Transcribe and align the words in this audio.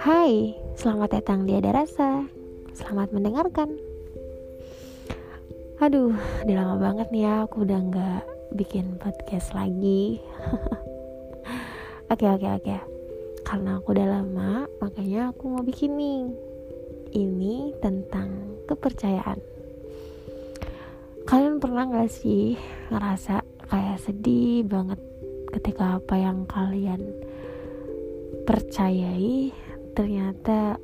Hai, 0.00 0.56
selamat 0.80 1.20
datang 1.20 1.44
di 1.44 1.52
Ada 1.52 1.76
Rasa. 1.76 2.24
Selamat 2.72 3.12
mendengarkan. 3.12 3.76
Aduh, 5.84 6.16
udah 6.16 6.56
lama 6.56 6.80
banget 6.80 7.12
nih 7.12 7.28
ya 7.28 7.44
aku 7.44 7.68
udah 7.68 7.80
nggak 7.84 8.24
bikin 8.56 8.96
podcast 8.96 9.52
lagi. 9.52 10.24
Oke 12.08 12.24
oke 12.24 12.48
oke. 12.56 12.76
Karena 13.44 13.76
aku 13.76 13.92
udah 13.92 14.08
lama, 14.08 14.64
makanya 14.80 15.36
aku 15.36 15.52
mau 15.52 15.60
bikin 15.60 16.00
nih. 16.00 16.32
Ini 17.12 17.76
tentang 17.84 18.56
kepercayaan. 18.64 19.44
Kalian 21.28 21.60
pernah 21.60 21.84
gak 21.90 22.08
sih 22.08 22.56
ngerasa 22.88 23.44
kayak 23.66 23.98
sedih 23.98 24.62
banget 24.62 25.02
ketika 25.56 25.96
apa 25.96 26.20
yang 26.20 26.44
kalian 26.44 27.00
percayai 28.44 29.56
ternyata 29.96 30.76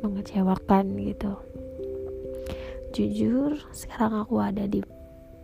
mengecewakan 0.00 0.96
gitu. 0.96 1.36
Jujur 2.96 3.60
sekarang 3.76 4.24
aku 4.24 4.40
ada 4.40 4.64
di 4.64 4.80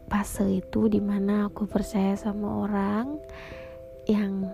fase 0.08 0.64
itu 0.64 0.88
di 0.88 0.98
mana 0.98 1.52
aku 1.52 1.68
percaya 1.68 2.16
sama 2.16 2.64
orang 2.64 3.20
yang 4.08 4.48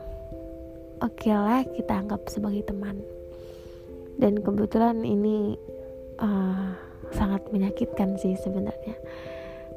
oke 0.98 1.14
okay 1.14 1.30
lah 1.30 1.62
kita 1.62 1.94
anggap 1.94 2.26
sebagai 2.26 2.66
teman. 2.66 2.98
Dan 4.18 4.42
kebetulan 4.42 5.06
ini 5.06 5.54
uh, 6.18 6.74
sangat 7.14 7.46
menyakitkan 7.54 8.18
sih 8.18 8.34
sebenarnya. 8.36 8.98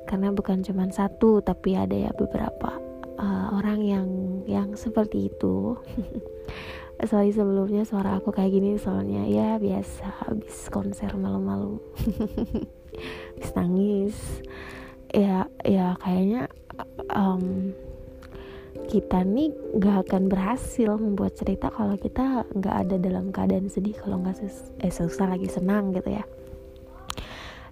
Karena 0.09 0.33
bukan 0.35 0.65
cuma 0.65 0.89
satu 0.91 1.39
tapi 1.39 1.79
ada 1.79 1.95
ya 1.95 2.11
beberapa 2.11 2.82
uh, 3.17 3.47
orang 3.57 3.79
yang 3.83 4.07
yang 4.47 4.69
seperti 4.77 5.31
itu. 5.31 5.77
Sorry 7.09 7.33
sebelumnya 7.35 7.83
suara 7.83 8.21
aku 8.21 8.31
kayak 8.31 8.53
gini 8.53 8.79
soalnya 8.79 9.27
ya 9.27 9.59
biasa 9.59 10.23
habis 10.23 10.71
konser 10.71 11.11
malam-malam 11.17 11.81
habis 13.35 13.51
nangis. 13.57 14.15
Ya 15.11 15.49
ya 15.65 15.99
kayaknya 15.99 16.47
um, 17.11 17.75
kita 18.89 19.23
nih 19.23 19.53
gak 19.79 20.09
akan 20.09 20.27
berhasil 20.27 20.97
membuat 20.97 21.37
cerita 21.39 21.71
kalau 21.71 21.95
kita 21.95 22.45
nggak 22.51 22.75
ada 22.87 22.95
dalam 22.99 23.31
keadaan 23.31 23.71
sedih 23.71 23.95
kalau 23.95 24.19
nggak 24.19 24.43
eh 24.83 24.91
susah 24.91 25.33
lagi 25.33 25.47
senang 25.47 25.95
gitu 25.95 26.13
ya 26.13 26.25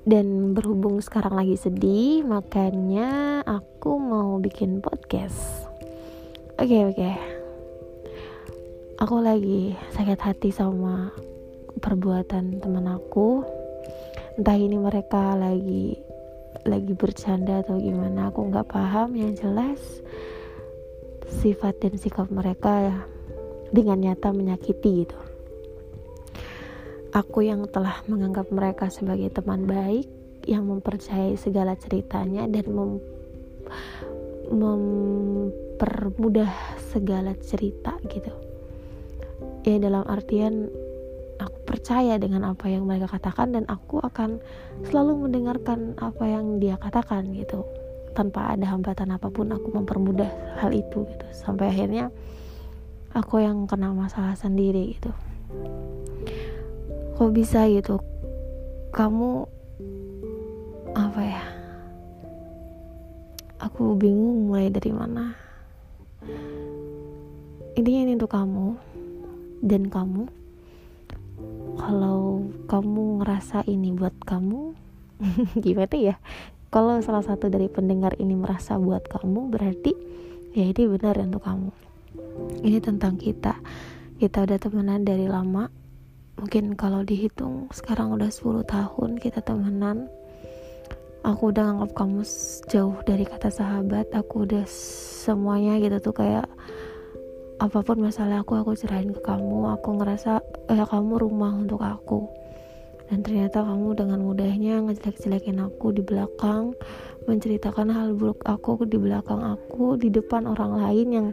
dan 0.02 0.58
berhubung 0.58 0.98
sekarang 0.98 1.38
lagi 1.38 1.54
sedih 1.54 2.26
makanya 2.26 3.42
aku 3.46 4.02
mau 4.02 4.42
bikin 4.42 4.82
podcast. 4.82 5.70
Oke 6.58 6.74
okay, 6.74 6.82
oke. 6.90 6.98
Okay. 6.98 7.16
aku 9.02 9.18
lagi 9.18 9.74
sakit 9.98 10.20
hati 10.22 10.50
sama 10.50 11.14
perbuatan 11.78 12.62
teman 12.62 12.90
aku. 12.90 13.46
Entah 14.38 14.58
ini 14.58 14.78
mereka 14.78 15.38
lagi 15.38 15.98
lagi 16.66 16.94
bercanda 16.94 17.62
atau 17.62 17.78
gimana 17.78 18.34
aku 18.34 18.50
nggak 18.50 18.70
paham. 18.70 19.14
Yang 19.14 19.46
jelas 19.46 19.82
sifat 21.42 21.78
dan 21.82 21.98
sikap 22.02 22.30
mereka 22.34 22.90
ya 22.90 22.98
dengan 23.72 24.02
nyata 24.02 24.34
menyakiti 24.34 25.06
gitu 25.06 25.31
Aku 27.12 27.44
yang 27.44 27.67
telah 27.67 28.00
menganggap 28.08 28.48
mereka 28.56 28.88
sebagai 28.88 29.28
teman 29.36 29.67
baik 29.67 30.08
yang 30.48 30.64
mempercayai 30.64 31.36
segala 31.36 31.76
ceritanya 31.76 32.48
dan 32.48 32.72
mem 32.72 33.03
mempermudah 34.48 36.48
segala 36.88 37.36
cerita 37.44 38.00
gitu. 38.08 38.31
Ya 39.68 39.76
dalam 39.84 40.08
artian 40.08 40.72
aku 41.36 41.58
percaya 41.68 42.16
dengan 42.16 42.48
apa 42.48 42.72
yang 42.72 42.88
mereka 42.88 43.20
katakan 43.20 43.59
dan 43.59 43.68
aku 43.68 44.00
akan 44.00 44.40
selalu 44.88 45.28
mendengarkan 45.28 46.00
apa 46.00 46.24
yang 46.24 46.63
dia 46.63 46.80
katakan 46.80 47.28
gitu. 47.36 47.68
Tanpa 48.16 48.56
ada 48.56 48.72
hambatan 48.72 49.12
apa 49.12 49.28
pun 49.28 49.52
aku 49.52 49.68
mempermudah 49.68 50.31
hal 50.63 50.72
itu 50.72 51.03
gitu. 51.03 51.25
Sampai 51.36 51.75
akhirnya 51.75 52.07
aku 53.12 53.44
yang 53.44 53.68
kena 53.68 53.91
masalah 53.91 54.40
sendiri 54.40 54.96
gitu 54.96 55.12
kok 57.22 57.38
bisa 57.38 57.70
gitu? 57.70 58.02
Kamu 58.90 59.46
apa 60.98 61.22
ya? 61.22 61.46
Aku 63.62 63.94
bingung 63.94 64.50
mulai 64.50 64.74
dari 64.74 64.90
mana. 64.90 65.38
Intinya 67.78 68.02
ini 68.10 68.18
untuk 68.18 68.34
kamu 68.34 68.74
dan 69.62 69.94
kamu. 69.94 70.34
Kalau 71.78 72.42
kamu 72.66 73.22
ngerasa 73.22 73.70
ini 73.70 73.94
buat 73.94 74.18
kamu 74.26 74.74
gimana 75.62 75.94
ya? 75.94 76.16
Kalau 76.74 77.06
salah 77.06 77.22
satu 77.22 77.54
dari 77.54 77.70
pendengar 77.70 78.18
ini 78.18 78.34
merasa 78.34 78.81
buat 78.81 79.06
kamu 79.06 79.54
berarti 79.54 79.94
ya 80.58 80.66
ini 80.66 80.90
benar 80.90 81.22
untuk 81.22 81.46
kamu. 81.46 81.70
Ini 82.66 82.81
tentang 82.81 83.22
kita. 83.22 83.62
Kita 84.18 84.42
udah 84.42 84.58
temenan 84.58 85.06
dari 85.06 85.30
lama 85.30 85.81
mungkin 86.41 86.74
kalau 86.74 87.06
dihitung 87.06 87.69
sekarang 87.69 88.18
udah 88.18 88.34
10 88.34 88.66
tahun 88.66 89.22
kita 89.22 89.46
temenan 89.46 90.09
aku 91.22 91.53
udah 91.53 91.63
nganggap 91.69 91.91
kamu 91.94 92.22
jauh 92.69 92.97
dari 93.06 93.25
kata 93.25 93.50
sahabat. 93.53 94.09
Aku 94.13 94.50
udah 94.50 94.66
semuanya 94.68 95.78
gitu 95.78 96.12
tuh 96.12 96.16
kayak 96.18 96.50
apa 97.62 97.80
pun 97.85 98.01
masalah 98.01 98.41
aku 98.41 98.57
aku 98.57 98.74
cerahin 98.74 99.13
ke 99.13 99.22
kamu. 99.22 99.78
Aku 99.78 100.01
ngerasa 100.01 100.41
eh 100.69 100.81
kamu 100.81 101.22
rumah 101.22 101.53
untuk 101.53 101.81
aku. 101.81 102.25
Dan 103.12 103.28
ternyata 103.28 103.68
kamu 103.68 103.91
dengan 103.91 104.19
mudahnya 104.24 104.88
ngejelek-jelekin 104.88 105.59
aku 105.59 105.91
di 105.91 106.00
belakang 106.00 106.72
menceritakan 107.28 107.91
hal 107.91 108.16
buruk 108.16 108.40
aku 108.47 108.88
di 108.88 108.97
belakang 108.97 109.44
aku 109.44 110.00
di 110.00 110.07
depan 110.07 110.47
orang 110.47 110.80
lain 110.80 111.07
yang 111.12 111.28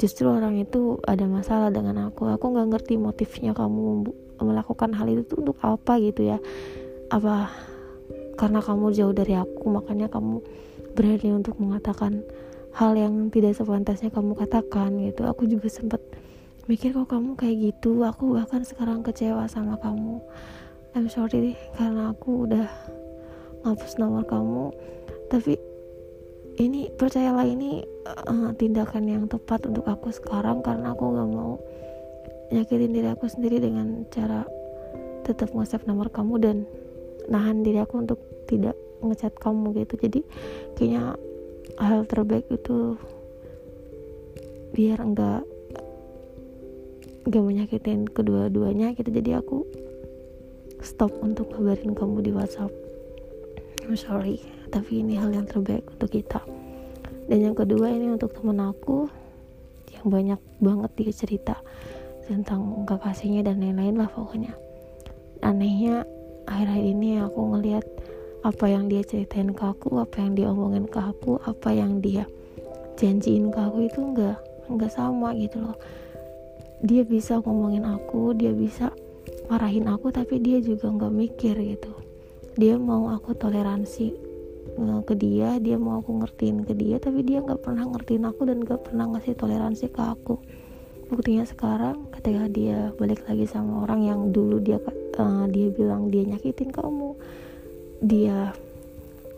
justru 0.00 0.28
orang 0.28 0.60
itu 0.60 1.00
ada 1.04 1.24
masalah 1.28 1.68
dengan 1.68 2.08
aku. 2.08 2.28
Aku 2.32 2.52
nggak 2.52 2.68
ngerti 2.76 2.94
motifnya 2.96 3.52
kamu 3.52 4.08
melakukan 4.42 4.90
hal 4.96 5.06
itu 5.10 5.22
tuh 5.24 5.38
untuk 5.44 5.58
apa 5.62 5.98
gitu 6.00 6.26
ya. 6.32 6.38
Apa 7.12 7.52
karena 8.36 8.60
kamu 8.64 8.90
jauh 8.96 9.14
dari 9.14 9.36
aku 9.36 9.68
makanya 9.68 10.08
kamu 10.08 10.40
berani 10.92 11.30
untuk 11.32 11.56
mengatakan 11.60 12.24
hal 12.72 12.96
yang 12.96 13.28
tidak 13.28 13.56
sepantasnya 13.56 14.08
kamu 14.08 14.32
katakan 14.36 14.96
gitu. 15.04 15.28
Aku 15.28 15.44
juga 15.44 15.68
sempet 15.68 16.00
mikir 16.66 16.96
kok 16.96 17.12
kamu 17.12 17.36
kayak 17.36 17.56
gitu? 17.72 18.02
Aku 18.02 18.36
bahkan 18.36 18.64
sekarang 18.64 19.04
kecewa 19.04 19.44
sama 19.46 19.76
kamu. 19.80 20.20
I'm 20.92 21.08
sorry 21.08 21.52
deh 21.52 21.58
karena 21.76 22.12
aku 22.12 22.48
udah 22.48 22.68
ngapus 23.64 23.96
nomor 24.00 24.24
kamu. 24.28 24.72
Tapi 25.32 25.56
ini 26.60 26.92
percayalah 26.92 27.48
ini 27.48 27.84
uh, 28.06 28.50
tindakan 28.56 29.04
yang 29.06 29.24
tepat 29.30 29.66
untuk 29.66 29.86
aku 29.86 30.10
sekarang 30.10 30.60
karena 30.62 30.94
aku 30.94 31.04
nggak 31.10 31.30
mau 31.30 31.54
nyakitin 32.52 32.92
diri 32.92 33.08
aku 33.08 33.26
sendiri 33.30 33.62
dengan 33.62 34.04
cara 34.12 34.44
tetap 35.22 35.54
nge-save 35.54 35.86
nomor 35.88 36.10
kamu 36.12 36.34
dan 36.42 36.56
nahan 37.30 37.62
diri 37.62 37.80
aku 37.80 38.02
untuk 38.02 38.20
tidak 38.50 38.76
ngechat 39.00 39.32
kamu 39.38 39.72
gitu. 39.82 39.94
Jadi 39.96 40.20
kayaknya 40.76 41.16
hal 41.80 42.04
terbaik 42.04 42.46
itu 42.50 42.98
biar 44.74 44.98
enggak 45.00 45.46
enggak 47.24 47.42
menyakitin 47.42 48.04
kedua-duanya 48.10 48.92
gitu. 48.98 49.08
Jadi 49.08 49.30
aku 49.32 49.64
stop 50.82 51.14
untuk 51.22 51.54
kabarin 51.54 51.94
kamu 51.94 52.26
di 52.26 52.30
WhatsApp. 52.34 52.74
I'm 53.86 53.94
sorry 53.98 54.42
tapi 54.72 55.04
ini 55.04 55.20
hal 55.20 55.30
yang 55.30 55.44
terbaik 55.44 55.84
untuk 55.92 56.16
kita 56.16 56.40
dan 57.30 57.38
yang 57.38 57.54
kedua 57.54 57.86
ini 57.92 58.10
untuk 58.10 58.34
temen 58.34 58.58
aku 58.58 59.06
yang 59.94 60.06
banyak 60.10 60.40
banget 60.58 60.90
dia 60.98 61.12
cerita 61.14 61.56
tentang 62.26 62.86
kekasihnya 62.86 63.46
dan 63.46 63.62
lain-lain 63.62 64.02
lah 64.02 64.10
pokoknya. 64.10 64.54
Anehnya 65.42 66.06
akhir-akhir 66.46 66.84
ini 66.86 67.18
aku 67.22 67.40
ngelihat 67.54 67.84
apa 68.42 68.66
yang 68.66 68.90
dia 68.90 69.06
ceritain 69.06 69.54
ke 69.54 69.62
aku 69.62 70.02
apa 70.02 70.18
yang 70.18 70.34
dia 70.34 70.46
omongin 70.50 70.86
ke 70.90 70.98
aku 70.98 71.38
apa 71.46 71.70
yang 71.70 72.02
dia 72.02 72.26
janjiin 72.98 73.54
ke 73.54 73.58
aku 73.58 73.86
itu 73.86 74.02
enggak 74.02 74.38
enggak 74.66 74.90
sama 74.90 75.30
gitu 75.38 75.62
loh. 75.62 75.78
Dia 76.82 77.06
bisa 77.06 77.38
ngomongin 77.38 77.86
aku 77.86 78.34
dia 78.34 78.50
bisa 78.50 78.90
marahin 79.46 79.86
aku 79.86 80.10
tapi 80.10 80.42
dia 80.42 80.58
juga 80.58 80.90
nggak 80.90 81.14
mikir 81.14 81.54
gitu. 81.54 81.94
Dia 82.58 82.74
mau 82.74 83.14
aku 83.14 83.34
toleransi 83.38 84.31
ke 85.02 85.14
dia 85.18 85.60
dia 85.60 85.76
mau 85.76 86.00
aku 86.00 86.24
ngertiin 86.24 86.64
ke 86.64 86.72
dia 86.72 86.96
tapi 86.96 87.20
dia 87.20 87.44
nggak 87.44 87.60
pernah 87.60 87.84
ngertiin 87.84 88.24
aku 88.24 88.48
dan 88.48 88.64
nggak 88.64 88.80
pernah 88.88 89.04
ngasih 89.12 89.34
toleransi 89.36 89.86
ke 89.92 90.00
aku. 90.00 90.36
Buktinya 91.12 91.44
sekarang 91.44 92.08
ketika 92.08 92.48
dia 92.48 92.88
balik 92.96 93.20
lagi 93.28 93.44
sama 93.44 93.84
orang 93.84 94.00
yang 94.08 94.20
dulu 94.32 94.56
dia 94.56 94.80
uh, 95.20 95.44
dia 95.50 95.68
bilang 95.68 96.08
dia 96.08 96.24
nyakitin 96.24 96.72
kamu 96.72 97.12
dia 98.00 98.56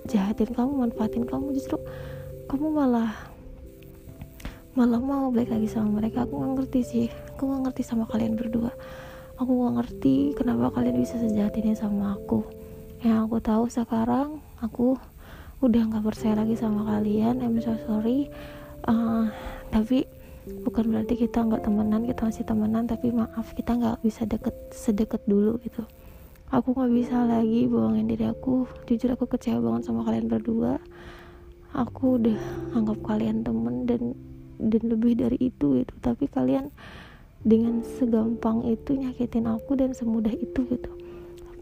jahatin 0.06 0.54
kamu 0.54 0.86
manfaatin 0.86 1.26
kamu 1.26 1.50
justru 1.56 1.80
kamu 2.46 2.70
malah 2.70 3.10
malah 4.78 5.02
mau 5.02 5.34
balik 5.34 5.50
lagi 5.50 5.66
sama 5.66 5.98
mereka. 5.98 6.22
Aku 6.26 6.38
nggak 6.38 6.52
ngerti 6.62 6.80
sih 6.86 7.06
aku 7.34 7.50
nggak 7.50 7.62
ngerti 7.70 7.82
sama 7.82 8.06
kalian 8.06 8.38
berdua. 8.38 8.70
Aku 9.34 9.50
nggak 9.50 9.74
ngerti 9.82 10.38
kenapa 10.38 10.70
kalian 10.78 11.02
bisa 11.02 11.18
sejahat 11.18 11.58
ini 11.58 11.74
sama 11.74 12.14
aku. 12.14 12.46
Yang 13.02 13.18
aku 13.26 13.36
tahu 13.42 13.64
sekarang 13.66 14.38
aku 14.62 14.94
udah 15.64 15.82
nggak 15.88 16.04
percaya 16.04 16.36
lagi 16.36 16.60
sama 16.60 16.84
kalian 16.84 17.40
I'm 17.40 17.56
so 17.56 17.72
sorry. 17.88 18.28
Uh, 18.84 19.32
tapi 19.72 20.04
bukan 20.44 20.92
berarti 20.92 21.16
kita 21.16 21.40
nggak 21.40 21.64
temenan 21.64 22.04
kita 22.04 22.28
masih 22.28 22.44
temenan 22.44 22.84
tapi 22.84 23.08
maaf 23.08 23.56
kita 23.56 23.72
nggak 23.72 24.04
bisa 24.04 24.28
deket 24.28 24.52
sedekat 24.76 25.24
dulu 25.24 25.56
gitu. 25.64 25.88
Aku 26.52 26.76
nggak 26.76 26.92
bisa 26.92 27.24
lagi 27.24 27.64
bohongin 27.64 28.04
diri 28.12 28.28
aku. 28.28 28.68
Jujur 28.84 29.16
aku 29.16 29.24
kecewa 29.24 29.64
banget 29.64 29.88
sama 29.88 30.04
kalian 30.04 30.28
berdua. 30.28 30.76
Aku 31.72 32.20
udah 32.20 32.38
anggap 32.76 33.00
kalian 33.00 33.40
temen 33.40 33.88
dan 33.88 34.12
dan 34.60 34.82
lebih 34.84 35.16
dari 35.16 35.40
itu 35.40 35.80
gitu. 35.80 35.94
Tapi 36.04 36.28
kalian 36.28 36.68
dengan 37.40 37.80
segampang 37.80 38.68
itu 38.68 39.00
nyakitin 39.00 39.48
aku 39.48 39.80
dan 39.80 39.96
semudah 39.96 40.32
itu 40.32 40.60
gitu 40.68 41.03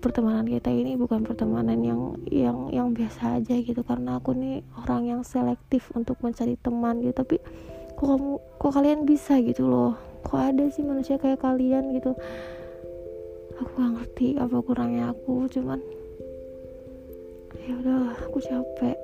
pertemanan 0.03 0.43
kita 0.51 0.75
ini 0.75 0.99
bukan 0.99 1.23
pertemanan 1.23 1.79
yang 1.79 2.19
yang 2.27 2.59
yang 2.75 2.89
biasa 2.91 3.39
aja 3.39 3.55
gitu. 3.63 3.87
Karena 3.87 4.19
aku 4.19 4.35
nih 4.35 4.67
orang 4.83 5.07
yang 5.07 5.23
selektif 5.23 5.95
untuk 5.95 6.19
mencari 6.19 6.59
teman 6.59 6.99
gitu. 6.99 7.15
Tapi 7.15 7.39
kok 7.95 8.07
kamu 8.11 8.33
kok 8.59 8.73
kalian 8.75 9.07
bisa 9.07 9.39
gitu 9.39 9.71
loh? 9.71 9.95
Kok 10.27 10.39
ada 10.43 10.67
sih 10.75 10.83
manusia 10.83 11.23
kayak 11.23 11.39
kalian 11.39 11.95
gitu? 11.95 12.19
Aku 13.63 13.71
gak 13.79 13.93
ngerti 13.95 14.35
apa 14.43 14.57
kurangnya 14.59 15.15
aku 15.15 15.47
cuman 15.47 15.79
ya 17.63 17.79
udah 17.79 18.19
aku 18.27 18.43
capek. 18.43 18.99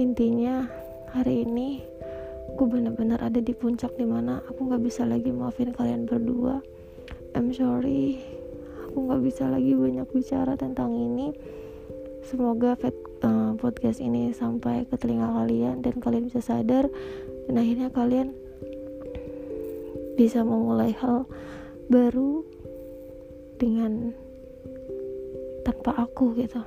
Intinya 0.00 0.64
hari 1.12 1.44
ini 1.44 1.84
aku 2.56 2.64
benar-benar 2.64 3.20
ada 3.20 3.44
di 3.44 3.52
puncak 3.52 3.92
di 4.00 4.08
mana 4.08 4.40
aku 4.48 4.72
nggak 4.72 4.80
bisa 4.80 5.04
lagi 5.04 5.28
maafin 5.28 5.76
kalian 5.76 6.08
berdua. 6.08 6.64
I'm 7.36 7.52
sorry 7.52 8.39
aku 8.90 9.06
nggak 9.06 9.22
bisa 9.22 9.46
lagi 9.46 9.70
banyak 9.78 10.02
bicara 10.10 10.58
tentang 10.58 10.90
ini. 10.98 11.30
Semoga 12.26 12.74
uh, 12.74 13.54
podcast 13.54 14.02
ini 14.02 14.34
sampai 14.34 14.82
ke 14.82 14.98
telinga 14.98 15.30
kalian 15.30 15.78
dan 15.78 16.02
kalian 16.02 16.26
bisa 16.26 16.42
sadar 16.42 16.90
dan 17.46 17.54
akhirnya 17.54 17.94
kalian 17.94 18.34
bisa 20.18 20.42
memulai 20.42 20.90
hal 20.98 21.22
baru 21.86 22.42
dengan 23.62 24.10
tanpa 25.62 25.94
aku 25.94 26.34
gitu. 26.34 26.58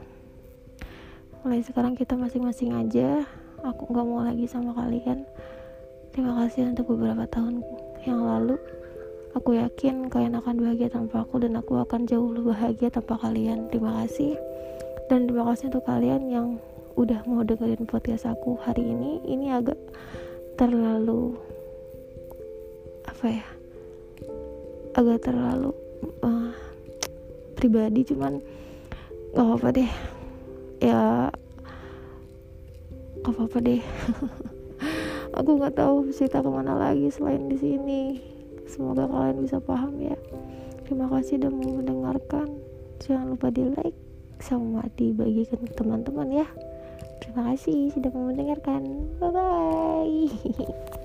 Mulai 1.44 1.60
sekarang 1.60 2.00
kita 2.00 2.16
masing-masing 2.16 2.72
aja. 2.72 3.28
Aku 3.68 3.92
nggak 3.92 4.08
mau 4.08 4.24
lagi 4.24 4.48
sama 4.48 4.72
kalian. 4.72 5.28
Terima 6.16 6.40
kasih 6.40 6.72
untuk 6.72 6.96
beberapa 6.96 7.28
tahun 7.28 7.60
yang 8.08 8.24
lalu. 8.24 8.56
Aku 9.34 9.58
yakin 9.58 10.14
kalian 10.14 10.38
akan 10.38 10.62
bahagia 10.62 10.94
tanpa 10.94 11.26
aku 11.26 11.42
dan 11.42 11.58
aku 11.58 11.82
akan 11.82 12.06
jauh 12.06 12.30
lebih 12.30 12.54
bahagia 12.54 12.94
tanpa 12.94 13.18
kalian. 13.18 13.66
Terima 13.74 14.06
kasih. 14.06 14.38
Dan 15.10 15.26
terima 15.26 15.50
kasih 15.50 15.74
untuk 15.74 15.90
kalian 15.90 16.30
yang 16.30 16.48
udah 16.94 17.26
mau 17.26 17.42
dengerin 17.42 17.90
podcast 17.90 18.30
aku 18.30 18.62
hari 18.62 18.86
ini. 18.86 19.26
Ini 19.26 19.58
agak 19.58 19.80
terlalu 20.54 21.34
apa 23.10 23.26
ya? 23.26 23.46
Agak 24.94 25.26
terlalu 25.26 25.74
uh, 26.22 26.54
pribadi 27.58 28.06
cuman 28.06 28.38
gak 29.34 29.46
apa-apa 29.50 29.70
deh. 29.82 29.92
Ya 30.78 31.34
gak 33.26 33.34
apa-apa 33.34 33.58
deh. 33.66 33.82
aku 35.42 35.58
nggak 35.58 35.74
tahu 35.74 36.14
cerita 36.14 36.46
ke 36.46 36.50
mana 36.54 36.78
lagi 36.78 37.10
selain 37.10 37.50
di 37.50 37.58
sini 37.58 38.33
semoga 38.74 39.06
kalian 39.06 39.46
bisa 39.46 39.62
paham 39.62 39.94
ya. 40.02 40.18
Terima 40.90 41.06
kasih 41.14 41.38
sudah 41.38 41.52
mau 41.54 41.78
mendengarkan. 41.78 42.48
Jangan 43.06 43.38
lupa 43.38 43.54
di 43.54 43.70
like 43.70 44.00
sama 44.42 44.82
dibagikan 44.98 45.62
ke 45.62 45.74
teman-teman 45.78 46.44
ya. 46.44 46.48
Terima 47.22 47.54
kasih 47.54 47.94
sudah 47.94 48.10
mau 48.10 48.34
mendengarkan. 48.34 48.82
Bye 49.22 49.30
bye 49.30 50.94